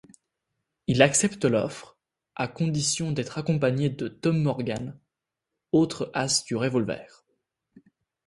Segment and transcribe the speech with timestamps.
[0.87, 1.95] Il accepte l'offre,
[2.35, 4.99] à condition d'être accompagné de Tom Morgan,
[5.73, 7.23] autre as du revolver.